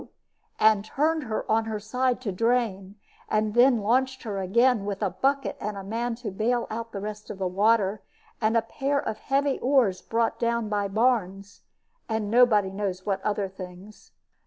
and 0.59 0.83
turned 0.83 1.25
her 1.25 1.45
on 1.47 1.65
her 1.65 1.79
side 1.79 2.19
to 2.19 2.31
drain, 2.31 2.95
and 3.29 3.53
then 3.53 3.77
launched 3.83 4.23
her 4.23 4.39
again, 4.39 4.83
with 4.83 5.03
a 5.03 5.11
bucket 5.11 5.55
and 5.59 5.77
a 5.77 5.83
man 5.83 6.15
to 6.15 6.31
bail 6.31 6.65
out 6.71 6.91
the 6.91 6.99
rest 6.99 7.29
of 7.29 7.37
the 7.37 7.45
water, 7.45 8.01
and 8.41 8.57
a 8.57 8.63
pair 8.63 8.97
of 8.99 9.19
heavy 9.19 9.59
oars 9.59 10.01
brought 10.01 10.39
down 10.39 10.67
by 10.67 10.87
Barnes, 10.87 11.61
and 12.09 12.31
nobody 12.31 12.71
knows 12.71 13.05
what 13.05 13.21
other 13.21 13.47
things. 13.47 14.11